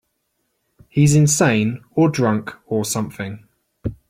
[0.89, 3.45] He's insane or drunk or something.